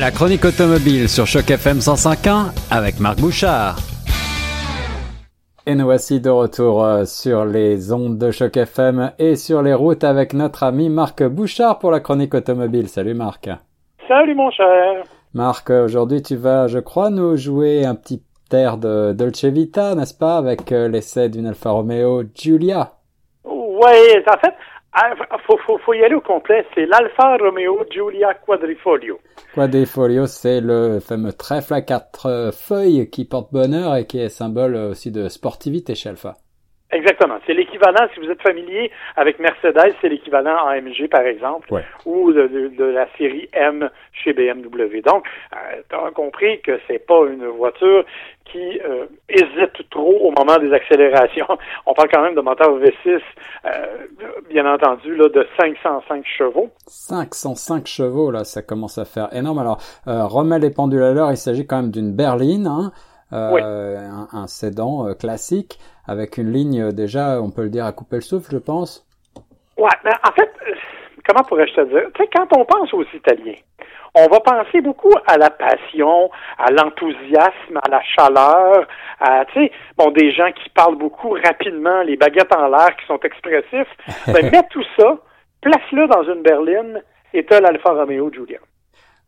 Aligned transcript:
La 0.00 0.10
chronique 0.10 0.46
automobile 0.46 1.10
sur 1.10 1.26
Choc 1.26 1.50
FM 1.50 1.76
105.1 1.76 2.56
avec 2.70 3.00
Marc 3.00 3.20
Bouchard. 3.20 3.76
Et 5.66 5.74
nous 5.74 5.84
voici 5.84 6.22
de 6.22 6.30
retour 6.30 6.82
euh, 6.82 7.04
sur 7.04 7.44
les 7.44 7.92
ondes 7.92 8.16
de 8.16 8.30
Choc 8.30 8.56
FM 8.56 9.12
et 9.18 9.36
sur 9.36 9.60
les 9.60 9.74
routes 9.74 10.02
avec 10.02 10.32
notre 10.32 10.62
ami 10.62 10.88
Marc 10.88 11.22
Bouchard 11.22 11.78
pour 11.78 11.90
la 11.90 12.00
chronique 12.00 12.32
automobile. 12.32 12.88
Salut 12.88 13.12
Marc. 13.12 13.50
Salut 14.08 14.34
mon 14.34 14.50
cher. 14.50 15.04
Marc, 15.34 15.68
aujourd'hui 15.68 16.22
tu 16.22 16.36
vas, 16.36 16.66
je 16.66 16.78
crois, 16.78 17.10
nous 17.10 17.36
jouer 17.36 17.84
un 17.84 17.94
petit 17.94 18.22
air 18.54 18.78
de 18.78 19.12
Dolce 19.12 19.44
Vita, 19.44 19.94
n'est-ce 19.94 20.14
pas, 20.14 20.38
avec 20.38 20.72
euh, 20.72 20.88
l'essai 20.88 21.28
d'une 21.28 21.46
Alfa 21.46 21.72
Romeo 21.72 22.22
Giulia. 22.34 22.94
Oui, 23.44 24.16
en 24.26 24.38
fait, 24.38 24.54
ah, 24.92 25.14
faut, 25.46 25.56
faut, 25.58 25.78
faut, 25.78 25.94
y 25.94 26.02
aller 26.02 26.16
au 26.16 26.20
complet. 26.20 26.66
C'est 26.74 26.86
l'Alfa 26.86 27.36
Romeo 27.36 27.84
Giulia 27.90 28.34
Quadrifoglio. 28.34 29.18
Quadrifoglio, 29.54 30.26
c'est 30.26 30.60
le 30.60 30.98
fameux 31.00 31.32
trèfle 31.32 31.74
à 31.74 31.82
quatre 31.82 32.50
feuilles 32.52 33.08
qui 33.08 33.24
porte 33.24 33.52
bonheur 33.52 33.94
et 33.94 34.06
qui 34.06 34.18
est 34.18 34.28
symbole 34.28 34.74
aussi 34.74 35.12
de 35.12 35.28
sportivité 35.28 35.94
chez 35.94 36.08
Alfa. 36.08 36.34
Exactement. 36.92 37.36
C'est 37.46 37.54
l'équivalent, 37.54 38.08
si 38.12 38.20
vous 38.20 38.30
êtes 38.30 38.42
familier 38.42 38.90
avec 39.16 39.38
Mercedes, 39.38 39.94
c'est 40.00 40.08
l'équivalent 40.08 40.66
AMG, 40.66 41.08
par 41.08 41.22
exemple, 41.22 41.68
ou 42.04 42.32
de, 42.32 42.84
la 42.84 43.06
série 43.16 43.48
M 43.52 43.88
chez 44.12 44.32
BMW. 44.32 45.00
Donc, 45.04 45.24
euh, 45.52 45.80
tu 45.88 45.94
as 45.94 46.10
compris 46.10 46.60
que 46.62 46.80
c'est 46.88 47.06
pas 47.06 47.26
une 47.30 47.46
voiture 47.46 48.04
qui 48.44 48.80
euh, 48.80 49.06
hésite 49.28 49.88
trop 49.90 50.18
au 50.28 50.32
moment 50.36 50.58
des 50.58 50.72
accélérations. 50.72 51.46
On 51.86 51.94
parle 51.94 52.08
quand 52.12 52.22
même 52.22 52.34
de 52.34 52.40
moteur 52.40 52.76
V6, 52.80 53.20
euh, 53.64 53.70
bien 54.48 54.66
entendu, 54.66 55.14
là, 55.14 55.28
de 55.28 55.46
505 55.60 56.24
chevaux. 56.26 56.70
505 56.88 57.86
chevaux, 57.86 58.32
là, 58.32 58.42
ça 58.42 58.62
commence 58.62 58.98
à 58.98 59.04
faire 59.04 59.28
énorme. 59.32 59.60
Alors, 59.60 59.78
euh, 60.08 60.24
remet 60.26 60.58
les 60.58 60.70
pendules 60.70 61.04
à 61.04 61.12
l'heure, 61.12 61.30
il 61.30 61.36
s'agit 61.36 61.66
quand 61.66 61.76
même 61.76 61.92
d'une 61.92 62.12
berline, 62.16 62.66
hein, 62.66 62.90
euh, 63.32 63.96
un, 63.96 64.28
un, 64.32 64.46
sédan 64.48 65.06
euh, 65.06 65.14
classique 65.14 65.78
avec 66.10 66.38
une 66.38 66.52
ligne 66.52 66.82
euh, 66.82 66.90
déjà, 66.90 67.40
on 67.40 67.52
peut 67.52 67.62
le 67.62 67.68
dire, 67.68 67.86
à 67.86 67.92
couper 67.92 68.16
le 68.16 68.22
souffle, 68.22 68.50
je 68.50 68.58
pense. 68.58 69.06
Ouais, 69.78 69.96
mais 70.04 70.10
en 70.10 70.32
fait, 70.32 70.50
comment 71.24 71.44
pourrais-je 71.44 71.72
te 71.72 71.88
dire? 71.88 72.10
Tu 72.14 72.22
sais, 72.24 72.28
quand 72.34 72.48
on 72.56 72.64
pense 72.64 72.92
aux 72.92 73.04
Italiens, 73.14 73.60
on 74.16 74.26
va 74.26 74.40
penser 74.40 74.80
beaucoup 74.80 75.14
à 75.28 75.38
la 75.38 75.50
passion, 75.50 76.28
à 76.58 76.72
l'enthousiasme, 76.72 77.78
à 77.80 77.88
la 77.88 78.02
chaleur, 78.02 78.88
à, 79.20 79.44
tu 79.52 79.60
sais, 79.60 79.72
bon, 79.96 80.10
des 80.10 80.32
gens 80.32 80.50
qui 80.50 80.68
parlent 80.70 80.98
beaucoup 80.98 81.36
rapidement, 81.44 82.02
les 82.02 82.16
baguettes 82.16 82.56
en 82.56 82.66
l'air, 82.66 82.96
qui 82.96 83.06
sont 83.06 83.20
expressifs. 83.20 83.96
ben, 84.26 84.50
mets 84.50 84.66
tout 84.70 84.84
ça, 84.98 85.16
place-le 85.60 86.08
dans 86.08 86.24
une 86.24 86.42
berline 86.42 87.04
et 87.32 87.46
t'as 87.46 87.60
l'Alfa 87.60 87.90
Romeo 87.92 88.32
Giulia. 88.32 88.58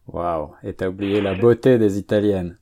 Wow. 0.08 0.56
Et 0.64 0.72
t'as 0.74 0.88
oublié 0.88 1.20
la 1.20 1.34
beauté 1.34 1.78
des 1.78 1.96
Italiennes. 1.96 2.58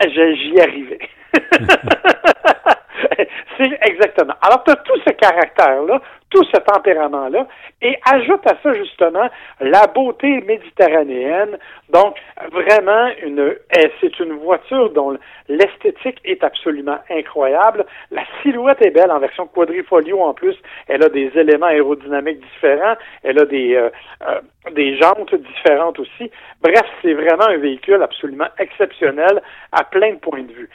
J'y 0.00 0.58
arrivais. 0.58 1.00
C'est 3.56 3.78
exactement. 3.82 4.34
Alors, 4.42 4.64
tu 4.64 4.70
as 4.70 4.76
tout 4.76 4.98
ce 5.06 5.12
caractère-là, 5.12 6.00
tout 6.30 6.44
ce 6.44 6.60
tempérament-là, 6.60 7.46
et 7.80 7.98
ajoute 8.10 8.46
à 8.46 8.54
ça 8.62 8.74
justement 8.74 9.28
la 9.60 9.86
beauté 9.86 10.40
méditerranéenne. 10.42 11.58
Donc, 11.90 12.16
vraiment, 12.52 13.08
une, 13.22 13.56
eh, 13.76 13.90
c'est 14.00 14.18
une 14.20 14.34
voiture 14.34 14.90
dont 14.90 15.16
l'esthétique 15.48 16.20
est 16.24 16.44
absolument 16.44 16.98
incroyable. 17.10 17.86
La 18.10 18.22
silhouette 18.42 18.82
est 18.82 18.90
belle 18.90 19.10
en 19.10 19.18
version 19.18 19.46
quadrifolio 19.46 20.20
en 20.20 20.34
plus. 20.34 20.56
Elle 20.88 21.02
a 21.02 21.08
des 21.08 21.30
éléments 21.34 21.66
aérodynamiques 21.66 22.40
différents. 22.40 22.96
Elle 23.22 23.38
a 23.38 23.44
des, 23.46 23.74
euh, 23.74 23.90
euh, 24.28 24.40
des 24.72 24.96
jantes 24.98 25.34
différentes 25.34 25.98
aussi. 25.98 26.30
Bref, 26.62 26.84
c'est 27.02 27.14
vraiment 27.14 27.46
un 27.48 27.56
véhicule 27.56 28.02
absolument 28.02 28.48
exceptionnel 28.58 29.40
à 29.72 29.84
plein 29.84 30.12
de 30.12 30.18
points 30.18 30.42
de 30.42 30.52
vue. 30.52 30.68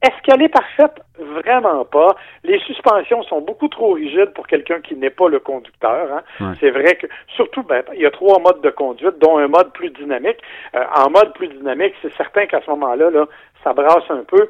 Est-ce 0.00 0.22
qu'elle 0.22 0.42
est 0.42 0.48
parfaite? 0.48 0.94
Vraiment 1.18 1.84
pas. 1.84 2.14
Les 2.44 2.60
suspensions 2.60 3.22
sont 3.24 3.40
beaucoup 3.40 3.66
trop 3.66 3.94
rigides 3.94 4.32
pour 4.32 4.46
quelqu'un 4.46 4.80
qui 4.80 4.94
n'est 4.94 5.10
pas 5.10 5.28
le 5.28 5.40
conducteur. 5.40 6.08
Hein. 6.12 6.54
C'est 6.60 6.70
vrai 6.70 6.94
que, 6.94 7.08
surtout, 7.34 7.64
ben, 7.64 7.82
il 7.94 8.02
y 8.02 8.06
a 8.06 8.10
trois 8.12 8.38
modes 8.38 8.60
de 8.60 8.70
conduite, 8.70 9.18
dont 9.18 9.38
un 9.38 9.48
mode 9.48 9.72
plus 9.72 9.90
dynamique. 9.90 10.38
Euh, 10.76 10.84
en 10.94 11.10
mode 11.10 11.32
plus 11.34 11.48
dynamique, 11.48 11.94
c'est 12.00 12.14
certain 12.16 12.46
qu'à 12.46 12.60
ce 12.62 12.70
moment-là, 12.70 13.10
là, 13.10 13.26
ça 13.64 13.72
brasse 13.72 14.08
un 14.10 14.22
peu. 14.22 14.48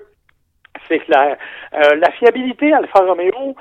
C'est 0.86 0.98
clair. 0.98 1.38
Euh, 1.72 1.96
la 1.96 2.10
fiabilité 2.12 2.72
Alfa 2.72 3.00
Romeo, 3.00 3.56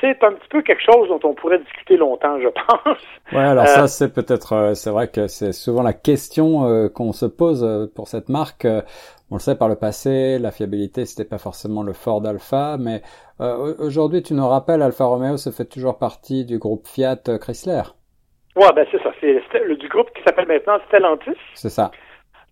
c'est 0.00 0.22
un 0.22 0.32
petit 0.32 0.48
peu 0.48 0.62
quelque 0.62 0.82
chose 0.82 1.08
dont 1.08 1.20
on 1.28 1.34
pourrait 1.34 1.58
discuter 1.58 1.96
longtemps, 1.96 2.38
je 2.40 2.48
pense. 2.48 2.98
Ouais, 3.32 3.44
alors 3.44 3.66
ça, 3.66 3.84
euh, 3.84 3.86
c'est 3.86 4.12
peut-être, 4.12 4.52
euh, 4.52 4.74
c'est 4.74 4.90
vrai 4.90 5.08
que 5.08 5.26
c'est 5.26 5.52
souvent 5.52 5.82
la 5.82 5.92
question 5.92 6.64
euh, 6.64 6.88
qu'on 6.88 7.12
se 7.12 7.26
pose 7.26 7.90
pour 7.94 8.08
cette 8.08 8.28
marque. 8.28 8.66
on 9.30 9.34
le 9.34 9.40
sait 9.40 9.56
par 9.56 9.68
le 9.68 9.76
passé, 9.76 10.38
la 10.38 10.50
fiabilité, 10.50 11.04
c'était 11.04 11.28
pas 11.28 11.38
forcément 11.38 11.82
le 11.82 11.92
fort 11.92 12.20
d'Alpha, 12.20 12.76
mais 12.78 13.02
aujourd'hui, 13.78 14.22
tu 14.22 14.34
nous 14.34 14.48
rappelles, 14.48 14.82
Alfa 14.82 15.04
Romeo, 15.04 15.36
ça 15.36 15.52
fait 15.52 15.66
toujours 15.66 15.98
partie 15.98 16.44
du 16.44 16.58
groupe 16.58 16.86
Fiat 16.86 17.38
Chrysler. 17.40 17.82
Ouais, 18.56 18.72
ben 18.74 18.84
c'est 18.90 19.00
ça, 19.02 19.12
c'est 19.20 19.64
le 19.64 19.76
du 19.76 19.88
groupe 19.88 20.10
qui 20.14 20.22
s'appelle 20.24 20.48
maintenant 20.48 20.78
Stellantis. 20.88 21.38
C'est 21.54 21.68
ça. 21.68 21.90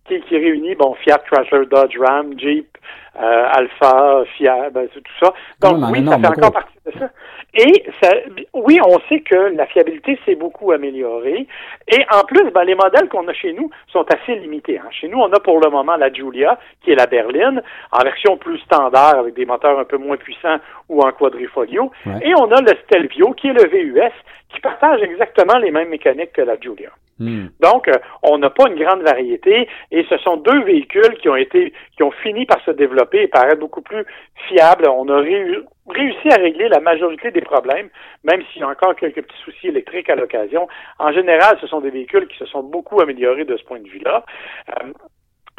Qui, 0.07 0.21
qui 0.21 0.37
réunit 0.37 0.75
bon 0.75 0.93
Fiat, 0.95 1.19
Chrysler, 1.29 1.65
Dodge, 1.65 1.97
Ram, 1.99 2.33
Jeep, 2.39 2.77
Alpha, 3.15 4.23
Fiat, 4.35 4.69
ben, 4.69 4.87
tout 4.87 5.01
ça. 5.19 5.33
Donc 5.61 5.83
oui, 5.91 6.05
ça 6.05 6.17
fait 6.17 6.27
encore 6.27 6.53
partie 6.53 6.77
de 6.85 6.91
ça. 6.99 7.09
Et 7.53 7.83
ça, 8.01 8.11
oui, 8.53 8.79
on 8.85 8.99
sait 9.09 9.21
que 9.21 9.55
la 9.55 9.65
fiabilité 9.65 10.19
s'est 10.25 10.35
beaucoup 10.35 10.71
améliorée. 10.71 11.47
Et 11.87 12.05
en 12.13 12.21
plus, 12.21 12.51
ben, 12.51 12.63
les 12.63 12.75
modèles 12.75 13.09
qu'on 13.09 13.27
a 13.27 13.33
chez 13.33 13.53
nous 13.53 13.71
sont 13.91 14.05
assez 14.13 14.35
limités. 14.35 14.77
Hein. 14.77 14.87
Chez 14.91 15.07
nous, 15.07 15.17
on 15.17 15.31
a 15.31 15.39
pour 15.39 15.59
le 15.59 15.69
moment 15.71 15.95
la 15.95 16.11
Giulia, 16.13 16.59
qui 16.83 16.91
est 16.91 16.95
la 16.95 17.07
berline, 17.07 17.63
en 17.91 18.03
version 18.03 18.37
plus 18.37 18.59
standard, 18.59 19.17
avec 19.17 19.33
des 19.33 19.45
moteurs 19.45 19.79
un 19.79 19.85
peu 19.85 19.97
moins 19.97 20.17
puissants 20.17 20.57
ou 20.87 21.01
en 21.01 21.11
quadrifolio. 21.11 21.91
Et 22.21 22.33
on 22.35 22.51
a 22.51 22.61
le 22.61 22.77
Stelvio, 22.83 23.31
qui 23.31 23.47
est 23.47 23.53
le 23.53 23.67
VUS, 23.67 24.13
qui 24.53 24.59
partage 24.59 25.01
exactement 25.01 25.57
les 25.57 25.71
mêmes 25.71 25.89
mécaniques 25.89 26.33
que 26.33 26.43
la 26.43 26.59
Giulia. 26.59 26.91
Hmm. 27.19 27.47
Donc, 27.59 27.87
euh, 27.87 27.93
on 28.21 28.37
n'a 28.37 28.49
pas 28.49 28.69
une 28.69 28.81
grande 28.81 29.01
variété 29.01 29.67
et 29.91 30.05
ce 30.09 30.17
sont 30.17 30.37
deux 30.37 30.63
véhicules 30.63 31.17
qui 31.19 31.29
ont 31.29 31.35
été, 31.35 31.73
qui 31.95 32.03
ont 32.03 32.11
fini 32.11 32.45
par 32.45 32.63
se 32.63 32.71
développer 32.71 33.23
et 33.23 33.27
paraître 33.27 33.59
beaucoup 33.59 33.81
plus 33.81 34.05
fiables. 34.47 34.87
On 34.87 35.09
a 35.09 35.19
réussi 35.19 36.29
à 36.29 36.35
régler 36.35 36.69
la 36.69 36.79
majorité 36.79 37.31
des 37.31 37.41
problèmes, 37.41 37.89
même 38.23 38.41
s'il 38.51 38.61
y 38.61 38.63
a 38.63 38.69
encore 38.69 38.95
quelques 38.95 39.23
petits 39.23 39.41
soucis 39.43 39.67
électriques 39.67 40.09
à 40.09 40.15
l'occasion. 40.15 40.67
En 40.99 41.11
général, 41.11 41.57
ce 41.59 41.67
sont 41.67 41.81
des 41.81 41.89
véhicules 41.89 42.27
qui 42.27 42.37
se 42.37 42.45
sont 42.45 42.63
beaucoup 42.63 43.01
améliorés 43.01 43.45
de 43.45 43.57
ce 43.57 43.63
point 43.63 43.79
de 43.79 43.89
vue-là. 43.89 44.23
Euh, 44.69 44.93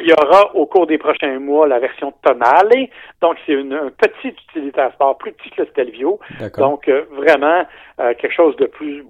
il 0.01 0.07
y 0.07 0.13
aura 0.13 0.55
au 0.55 0.65
cours 0.65 0.87
des 0.87 0.97
prochains 0.97 1.39
mois 1.39 1.67
la 1.67 1.79
version 1.79 2.13
tonale, 2.23 2.87
donc 3.19 3.35
c'est 3.45 3.53
un 3.53 3.89
petit 3.97 4.29
utilitaire 4.47 4.93
sport, 4.93 5.17
plus 5.17 5.33
petit 5.33 5.49
que 5.49 5.63
le 5.63 5.67
Stelvio, 5.67 6.21
donc 6.57 6.87
euh, 6.87 7.03
vraiment 7.11 7.65
quelque 7.97 8.33
chose 8.33 8.55
de 8.55 8.67
plus 8.67 9.03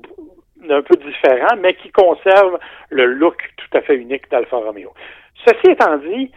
un 0.70 0.82
peu 0.82 0.96
différent, 0.98 1.56
mais 1.60 1.74
qui 1.76 1.92
conserve 1.92 2.60
le 2.90 3.06
look 3.06 3.38
tout 3.58 3.78
à 3.78 3.82
fait 3.82 3.96
unique 3.96 4.30
d'Alfa 4.30 4.58
Romeo. 4.58 4.94
Ceci 5.46 5.72
étant 5.72 5.98
dit, 5.98 6.32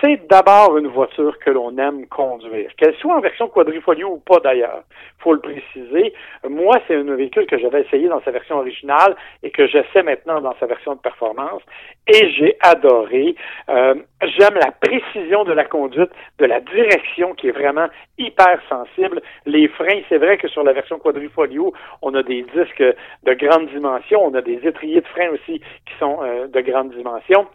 c'est 0.00 0.26
d'abord 0.28 0.76
une 0.78 0.88
voiture 0.88 1.38
que 1.38 1.50
l'on 1.50 1.76
aime 1.78 2.06
conduire, 2.06 2.70
qu'elle 2.76 2.94
soit 2.96 3.16
en 3.16 3.20
version 3.20 3.48
quadrifolio 3.48 4.08
ou 4.08 4.18
pas 4.18 4.40
d'ailleurs, 4.40 4.82
faut 5.18 5.34
le 5.34 5.40
préciser. 5.40 6.12
Moi, 6.48 6.76
c'est 6.86 6.96
un 6.96 7.14
véhicule 7.14 7.46
que 7.46 7.58
j'avais 7.58 7.82
essayé 7.82 8.08
dans 8.08 8.20
sa 8.22 8.30
version 8.30 8.58
originale 8.58 9.16
et 9.42 9.50
que 9.50 9.66
j'essaie 9.66 10.02
maintenant 10.02 10.40
dans 10.40 10.54
sa 10.60 10.66
version 10.66 10.94
de 10.94 11.00
performance 11.00 11.62
et 12.06 12.30
j'ai 12.32 12.56
adoré. 12.60 13.34
Euh, 13.68 13.94
j'aime 14.22 14.54
la 14.54 14.70
précision 14.72 15.44
de 15.44 15.52
la 15.52 15.64
conduite, 15.64 16.10
de 16.38 16.46
la 16.46 16.60
direction 16.60 17.34
qui 17.34 17.48
est 17.48 17.52
vraiment 17.52 17.88
hyper 18.16 18.60
sensible. 18.68 19.20
Les 19.46 19.68
freins, 19.68 20.00
c'est 20.08 20.18
vrai 20.18 20.38
que 20.38 20.48
sur 20.48 20.62
la 20.62 20.72
version 20.72 20.98
quadrifolio, 20.98 21.72
on 22.02 22.14
a 22.14 22.22
des 22.22 22.42
disques 22.54 22.84
de 23.24 23.34
grande 23.34 23.68
dimension, 23.68 24.24
on 24.24 24.34
a 24.34 24.42
des 24.42 24.60
étriers 24.66 25.00
de 25.00 25.06
freins 25.08 25.30
aussi 25.30 25.60
qui 25.60 25.94
sont 25.98 26.18
euh, 26.22 26.46
de 26.46 26.60
grande 26.60 26.90
dimension. 26.90 27.46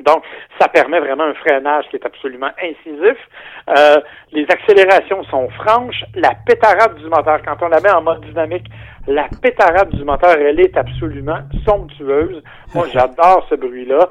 Donc, 0.00 0.24
ça 0.60 0.68
permet 0.68 0.98
vraiment 0.98 1.24
un 1.24 1.34
freinage 1.34 1.84
qui 1.88 1.96
est 1.96 2.04
absolument 2.04 2.50
incisif. 2.60 3.16
Euh, 3.68 4.00
les 4.32 4.44
accélérations 4.50 5.22
sont 5.24 5.48
franches. 5.50 6.04
La 6.14 6.32
pétarade 6.46 6.96
du 6.96 7.04
moteur, 7.04 7.40
quand 7.44 7.56
on 7.62 7.68
la 7.68 7.80
met 7.80 7.90
en 7.90 8.02
mode 8.02 8.22
dynamique, 8.22 8.66
la 9.06 9.28
pétarade 9.40 9.90
du 9.90 10.04
moteur, 10.04 10.36
elle 10.36 10.58
est 10.58 10.76
absolument 10.76 11.38
somptueuse. 11.64 12.42
Moi, 12.74 12.86
j'adore 12.92 13.46
ce 13.48 13.54
bruit-là. 13.54 14.08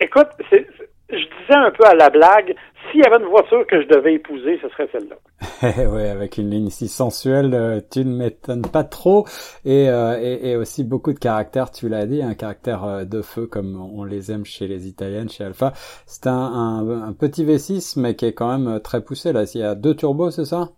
Écoute, 0.00 0.28
c'est, 0.48 0.66
je 1.12 1.24
disais 1.40 1.54
un 1.54 1.70
peu 1.70 1.84
à 1.84 1.94
la 1.94 2.10
blague, 2.10 2.54
s'il 2.90 3.00
y 3.00 3.04
avait 3.04 3.22
une 3.22 3.30
voiture 3.30 3.66
que 3.66 3.80
je 3.80 3.86
devais 3.88 4.14
épouser, 4.14 4.58
ce 4.60 4.68
serait 4.70 4.88
celle-là. 4.92 5.16
oui, 5.90 6.02
avec 6.02 6.38
une 6.38 6.50
ligne 6.50 6.70
si 6.70 6.88
sensuelle, 6.88 7.54
euh, 7.54 7.80
tu 7.90 8.04
ne 8.04 8.16
m'étonnes 8.16 8.62
pas 8.62 8.84
trop. 8.84 9.26
Et, 9.64 9.88
euh, 9.88 10.18
et, 10.20 10.50
et, 10.50 10.56
aussi 10.56 10.84
beaucoup 10.84 11.12
de 11.12 11.18
caractère, 11.18 11.70
tu 11.70 11.88
l'as 11.88 12.06
dit, 12.06 12.22
un 12.22 12.34
caractère 12.34 12.84
euh, 12.84 13.04
de 13.04 13.22
feu 13.22 13.46
comme 13.46 13.76
on 13.76 14.04
les 14.04 14.32
aime 14.32 14.44
chez 14.44 14.66
les 14.66 14.88
Italiennes, 14.88 15.28
chez 15.28 15.44
Alpha. 15.44 15.72
C'est 16.06 16.26
un, 16.26 16.32
un, 16.32 17.02
un, 17.02 17.12
petit 17.12 17.44
V6, 17.44 18.00
mais 18.00 18.16
qui 18.16 18.26
est 18.26 18.34
quand 18.34 18.58
même 18.58 18.80
très 18.80 19.02
poussé. 19.02 19.32
Là, 19.32 19.44
il 19.54 19.60
y 19.60 19.64
a 19.64 19.74
deux 19.74 19.94
turbos, 19.94 20.30
c'est 20.30 20.44
ça? 20.44 20.70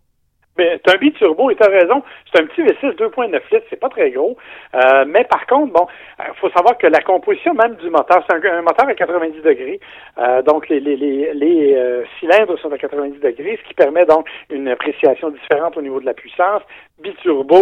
Ben, 0.56 0.78
c'est 0.84 0.94
un 0.94 0.98
biturbo 0.98 1.50
et 1.50 1.56
tu 1.56 1.64
as 1.64 1.68
raison. 1.68 2.02
C'est 2.32 2.40
un 2.40 2.46
petit 2.46 2.62
V6 2.62 2.94
2.9 2.94 3.32
litres, 3.32 3.66
c'est 3.70 3.80
pas 3.80 3.88
très 3.88 4.10
gros. 4.12 4.36
Euh, 4.74 5.04
mais 5.06 5.24
par 5.24 5.46
contre, 5.46 5.72
bon, 5.72 5.86
il 6.20 6.34
faut 6.36 6.50
savoir 6.50 6.78
que 6.78 6.86
la 6.86 7.00
composition 7.00 7.54
même 7.54 7.74
du 7.74 7.90
moteur, 7.90 8.24
c'est 8.28 8.36
un, 8.36 8.62
moteur 8.62 8.86
à 8.86 8.94
90 8.94 9.40
degrés. 9.42 9.80
Euh, 10.18 10.42
donc 10.42 10.68
les, 10.68 10.78
les, 10.78 10.96
les, 10.96 11.34
les 11.34 11.74
euh, 11.74 12.04
cylindres 12.20 12.56
sont 12.60 12.72
à 12.72 12.78
90 12.78 13.18
degrés, 13.18 13.58
ce 13.60 13.68
qui 13.68 13.74
permet 13.74 14.06
donc 14.06 14.28
une 14.48 14.68
appréciation 14.68 15.30
différente 15.30 15.76
au 15.76 15.82
niveau 15.82 15.98
de 15.98 16.06
la 16.06 16.14
puissance. 16.14 16.62
Biturbo, 17.02 17.60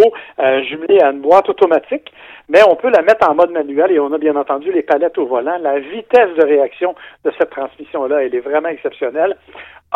jumelé 0.69 1.00
à 1.00 1.11
une 1.11 1.23
boîte 1.23 1.49
automatique, 1.49 2.12
mais 2.50 2.61
on 2.69 2.77
peut 2.77 2.91
la 2.91 3.00
mettre 3.00 3.29
en 3.29 3.35
mode 3.35 3.50
manuel 3.50 3.91
et 3.91 3.99
on 3.99 4.12
a 4.12 4.19
bien 4.19 4.37
entendu 4.37 4.71
les 4.71 4.83
palettes 4.83 5.17
au 5.17 5.27
volant. 5.27 5.56
La 5.59 5.79
vitesse 5.79 6.35
de 6.37 6.44
réaction 6.44 6.94
de 7.25 7.33
cette 7.39 7.50
transmission-là, 7.50 8.25
elle 8.25 8.35
est 8.35 8.41
vraiment 8.41 8.69
exceptionnelle. 8.69 9.37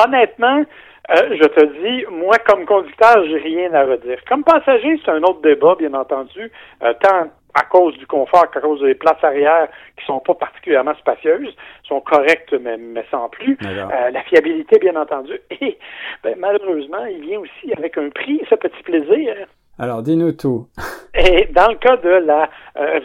Honnêtement, 0.02 0.64
euh, 1.10 1.36
je 1.40 1.46
te 1.46 1.64
dis, 1.64 2.04
moi, 2.10 2.36
comme 2.38 2.64
conducteur, 2.64 3.24
j'ai 3.26 3.38
rien 3.38 3.72
à 3.74 3.84
redire. 3.84 4.18
Comme 4.28 4.42
passager, 4.42 5.00
c'est 5.04 5.10
un 5.10 5.22
autre 5.22 5.40
débat, 5.40 5.76
bien 5.78 5.94
entendu, 5.94 6.50
euh, 6.82 6.92
tant 7.00 7.28
à 7.54 7.62
cause 7.64 7.96
du 7.96 8.06
confort 8.06 8.50
qu'à 8.50 8.60
cause 8.60 8.82
des 8.82 8.94
places 8.94 9.22
arrière 9.22 9.68
qui 9.98 10.04
sont 10.04 10.20
pas 10.20 10.34
particulièrement 10.34 10.94
spacieuses, 10.96 11.54
sont 11.84 12.00
correctes, 12.00 12.52
mais, 12.60 12.76
mais 12.76 13.04
sans 13.10 13.28
plus. 13.28 13.56
Euh, 13.64 14.10
la 14.10 14.22
fiabilité, 14.24 14.78
bien 14.78 14.96
entendu. 14.96 15.32
Et 15.60 15.78
ben, 16.22 16.34
malheureusement, 16.38 17.04
il 17.06 17.22
vient 17.22 17.38
aussi 17.38 17.72
avec 17.76 17.96
un 17.96 18.10
prix, 18.10 18.42
ce 18.50 18.56
petit 18.56 18.82
plaisir. 18.82 19.34
Alors, 19.78 20.02
dis-nous 20.02 20.32
tout. 20.32 20.66
Et 21.14 21.48
dans 21.52 21.68
le 21.68 21.76
cas 21.76 21.96
de 21.96 22.10
la 22.10 22.50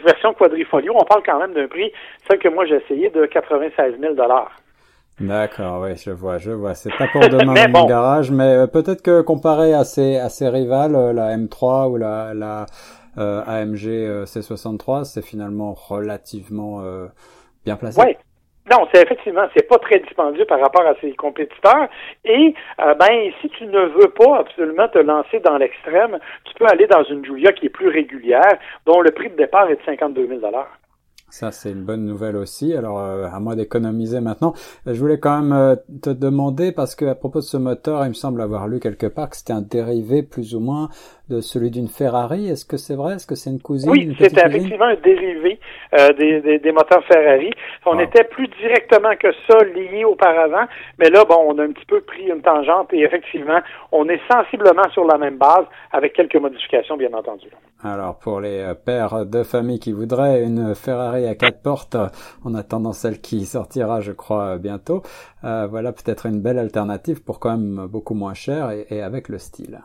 version 0.04 0.34
quadrifolio, 0.34 0.92
on 0.94 1.04
parle 1.04 1.22
quand 1.24 1.38
même 1.38 1.54
d'un 1.54 1.68
prix, 1.68 1.90
celle 2.28 2.38
que 2.38 2.48
moi 2.48 2.66
j'ai 2.66 2.76
essayé, 2.76 3.08
de 3.08 3.24
96 3.24 3.98
000 3.98 4.14
D'accord, 5.20 5.82
oui, 5.82 5.96
je 5.96 6.10
vois, 6.10 6.38
je 6.38 6.50
vois. 6.50 6.74
C'est 6.74 6.96
pas 6.96 7.06
pour 7.08 7.20
demain 7.28 7.68
dans 7.68 7.80
mon 7.80 7.86
garage, 7.86 8.30
mais 8.30 8.56
euh, 8.56 8.66
peut-être 8.66 9.02
que 9.02 9.20
comparé 9.20 9.74
à 9.74 9.84
ses, 9.84 10.16
à 10.16 10.28
ses 10.28 10.48
rivales, 10.48 10.94
euh, 10.94 11.12
la 11.12 11.36
M3 11.36 11.90
ou 11.90 11.96
la, 11.96 12.32
la 12.34 12.66
euh, 13.18 13.42
AMG 13.46 14.24
C63, 14.24 15.04
c'est 15.04 15.24
finalement 15.24 15.74
relativement 15.74 16.82
bien 17.64 17.76
placé. 17.76 18.00
Oui. 18.02 18.16
Non, 18.70 18.86
c'est 18.94 19.02
effectivement, 19.02 19.44
c'est 19.54 19.68
pas 19.68 19.78
très 19.78 19.98
dispendieux 19.98 20.44
par 20.44 20.60
rapport 20.60 20.86
à 20.86 20.94
ses 21.00 21.12
compétiteurs. 21.14 21.88
Et 22.24 22.54
ben, 22.78 23.32
si 23.40 23.48
tu 23.50 23.66
ne 23.66 23.80
veux 23.80 24.08
pas 24.08 24.38
absolument 24.38 24.86
te 24.86 24.98
lancer 24.98 25.40
dans 25.40 25.58
l'extrême, 25.58 26.18
tu 26.44 26.54
peux 26.54 26.66
aller 26.66 26.86
dans 26.86 27.02
une 27.02 27.24
Julia 27.24 27.52
qui 27.52 27.66
est 27.66 27.70
plus 27.70 27.88
régulière, 27.88 28.56
dont 28.86 29.00
le 29.00 29.10
prix 29.10 29.30
de 29.30 29.36
départ 29.36 29.68
est 29.68 29.76
de 29.76 29.82
52 29.84 30.28
000 30.28 30.40
ça, 31.32 31.50
c'est 31.50 31.70
une 31.70 31.82
bonne 31.82 32.04
nouvelle 32.04 32.36
aussi. 32.36 32.74
Alors, 32.74 32.98
euh, 32.98 33.26
à 33.26 33.40
moi 33.40 33.56
d'économiser 33.56 34.20
maintenant. 34.20 34.52
Je 34.84 34.92
voulais 34.92 35.18
quand 35.18 35.40
même 35.40 35.52
euh, 35.54 35.76
te 36.02 36.10
demander, 36.10 36.72
parce 36.72 36.94
que 36.94 37.06
à 37.06 37.14
propos 37.14 37.38
de 37.38 37.44
ce 37.44 37.56
moteur, 37.56 38.04
il 38.04 38.10
me 38.10 38.14
semble 38.14 38.42
avoir 38.42 38.68
lu 38.68 38.80
quelque 38.80 39.06
part 39.06 39.30
que 39.30 39.38
c'était 39.38 39.54
un 39.54 39.62
dérivé 39.62 40.22
plus 40.22 40.54
ou 40.54 40.60
moins 40.60 40.90
de 41.32 41.40
celui 41.40 41.70
d'une 41.70 41.88
Ferrari. 41.88 42.48
Est-ce 42.48 42.64
que 42.64 42.76
c'est 42.76 42.94
vrai? 42.94 43.14
Est-ce 43.14 43.26
que 43.26 43.34
c'est 43.34 43.50
une 43.50 43.60
cousine? 43.60 43.90
Oui, 43.90 44.14
c'est 44.18 44.32
effectivement 44.32 44.86
un 44.86 44.96
dérivé 44.96 45.58
euh, 45.98 46.12
des, 46.12 46.58
des, 46.58 46.72
moteurs 46.72 47.04
Ferrari. 47.04 47.50
On 47.86 47.98
était 47.98 48.24
plus 48.24 48.48
directement 48.60 49.14
que 49.18 49.28
ça 49.48 49.64
lié 49.64 50.04
auparavant, 50.04 50.66
mais 50.98 51.08
là, 51.08 51.24
bon, 51.24 51.38
on 51.48 51.58
a 51.58 51.62
un 51.64 51.72
petit 51.72 51.86
peu 51.86 52.00
pris 52.00 52.26
une 52.26 52.42
tangente 52.42 52.92
et 52.92 53.00
effectivement, 53.00 53.60
on 53.92 54.08
est 54.08 54.20
sensiblement 54.30 54.88
sur 54.92 55.04
la 55.04 55.18
même 55.18 55.38
base 55.38 55.64
avec 55.92 56.12
quelques 56.12 56.36
modifications, 56.36 56.96
bien 56.96 57.12
entendu. 57.12 57.48
Alors, 57.82 58.18
pour 58.18 58.40
les 58.40 58.72
pères 58.84 59.26
de 59.26 59.42
famille 59.42 59.80
qui 59.80 59.92
voudraient 59.92 60.42
une 60.42 60.74
Ferrari 60.74 61.26
à 61.26 61.34
quatre 61.34 61.62
portes 61.62 61.96
en 62.44 62.54
attendant 62.54 62.92
celle 62.92 63.20
qui 63.20 63.44
sortira, 63.46 64.00
je 64.00 64.12
crois, 64.12 64.58
bientôt. 64.58 65.02
Euh, 65.44 65.66
voilà 65.66 65.92
peut-être 65.92 66.26
une 66.26 66.40
belle 66.40 66.58
alternative 66.58 67.22
pour 67.24 67.40
quand 67.40 67.56
même 67.56 67.86
beaucoup 67.86 68.14
moins 68.14 68.34
cher 68.34 68.70
et, 68.70 69.02
avec 69.02 69.28
le 69.28 69.38
style. 69.38 69.80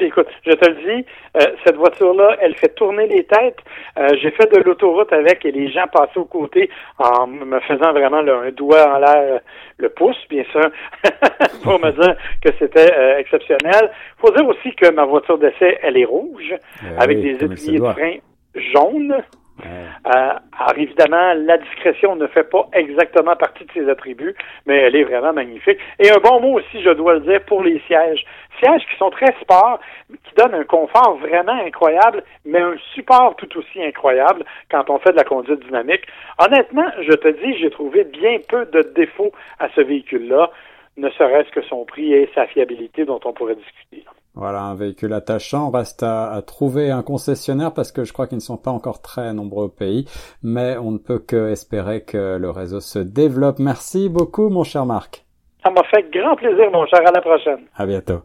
Écoute, 0.00 0.28
je 0.46 0.52
te 0.52 0.70
le 0.70 0.74
dis, 0.76 1.06
euh, 1.36 1.40
cette 1.64 1.76
voiture-là, 1.76 2.36
elle 2.40 2.54
fait 2.54 2.74
tourner 2.74 3.06
les 3.06 3.24
têtes. 3.24 3.58
Euh, 3.98 4.08
j'ai 4.20 4.30
fait 4.30 4.50
de 4.52 4.62
l'autoroute 4.62 5.12
avec 5.12 5.44
et 5.44 5.52
les 5.52 5.70
gens 5.70 5.86
passaient 5.92 6.18
aux 6.18 6.24
côtés 6.24 6.70
en 6.98 7.26
me 7.26 7.60
faisant 7.60 7.92
vraiment 7.92 8.18
un 8.18 8.50
doigt 8.50 8.94
en 8.94 8.98
l'air, 8.98 9.40
le 9.78 9.88
pouce, 9.90 10.16
bien 10.30 10.44
sûr, 10.50 10.70
pour 11.62 11.78
me 11.80 11.90
dire 11.90 12.16
que 12.42 12.50
c'était 12.58 12.92
exceptionnel. 13.18 13.90
faut 14.18 14.30
dire 14.32 14.46
aussi 14.46 14.74
que 14.74 14.90
ma 14.90 15.04
voiture 15.04 15.38
d'essai, 15.38 15.78
elle 15.82 15.98
est 15.98 16.04
rouge, 16.04 16.54
eh 16.82 17.02
avec 17.02 17.20
des 17.20 17.44
étriers 17.44 17.78
de 17.78 17.84
frein 17.84 18.16
jaune. 18.54 19.22
Euh, 19.64 20.32
alors 20.58 20.76
évidemment, 20.76 21.34
la 21.34 21.58
discrétion 21.58 22.16
ne 22.16 22.26
fait 22.26 22.44
pas 22.44 22.68
exactement 22.72 23.36
partie 23.36 23.64
de 23.64 23.72
ses 23.72 23.88
attributs, 23.88 24.34
mais 24.66 24.76
elle 24.78 24.96
est 24.96 25.04
vraiment 25.04 25.32
magnifique. 25.32 25.78
Et 25.98 26.10
un 26.10 26.18
bon 26.18 26.40
mot 26.40 26.58
aussi, 26.58 26.82
je 26.82 26.90
dois 26.90 27.14
le 27.14 27.20
dire, 27.20 27.44
pour 27.44 27.62
les 27.62 27.80
sièges. 27.86 28.24
Sièges 28.58 28.82
qui 28.90 28.96
sont 28.98 29.10
très 29.10 29.32
sport, 29.40 29.80
qui 30.08 30.34
donnent 30.36 30.54
un 30.54 30.64
confort 30.64 31.16
vraiment 31.18 31.64
incroyable, 31.64 32.22
mais 32.44 32.60
un 32.60 32.76
support 32.94 33.36
tout 33.36 33.58
aussi 33.58 33.82
incroyable 33.82 34.44
quand 34.70 34.90
on 34.90 34.98
fait 34.98 35.12
de 35.12 35.16
la 35.16 35.24
conduite 35.24 35.64
dynamique. 35.64 36.06
Honnêtement, 36.38 36.86
je 37.00 37.12
te 37.12 37.28
dis, 37.28 37.58
j'ai 37.58 37.70
trouvé 37.70 38.04
bien 38.04 38.38
peu 38.48 38.66
de 38.66 38.82
défauts 38.94 39.32
à 39.58 39.68
ce 39.70 39.80
véhicule-là, 39.80 40.50
ne 40.96 41.10
serait-ce 41.10 41.50
que 41.50 41.62
son 41.62 41.84
prix 41.84 42.12
et 42.12 42.30
sa 42.34 42.46
fiabilité 42.46 43.04
dont 43.04 43.20
on 43.24 43.32
pourrait 43.32 43.56
discuter. 43.56 44.04
Voilà, 44.34 44.62
un 44.62 44.74
véhicule 44.74 45.12
attachant. 45.12 45.70
Reste 45.70 46.02
à, 46.02 46.42
trouver 46.46 46.90
un 46.90 47.02
concessionnaire 47.02 47.72
parce 47.72 47.92
que 47.92 48.04
je 48.04 48.12
crois 48.12 48.26
qu'ils 48.26 48.38
ne 48.38 48.42
sont 48.42 48.56
pas 48.56 48.72
encore 48.72 49.00
très 49.00 49.32
nombreux 49.32 49.66
au 49.66 49.68
pays, 49.68 50.06
mais 50.42 50.76
on 50.76 50.90
ne 50.90 50.98
peut 50.98 51.20
que 51.20 51.50
espérer 51.50 52.02
que 52.02 52.36
le 52.36 52.50
réseau 52.50 52.80
se 52.80 52.98
développe. 52.98 53.58
Merci 53.58 54.08
beaucoup, 54.08 54.48
mon 54.48 54.64
cher 54.64 54.86
Marc. 54.86 55.24
Ça 55.62 55.70
m'a 55.70 55.82
fait 55.84 56.10
grand 56.10 56.36
plaisir, 56.36 56.70
mon 56.72 56.86
cher. 56.86 57.00
À 57.06 57.12
la 57.12 57.20
prochaine. 57.20 57.60
À 57.76 57.86
bientôt. 57.86 58.22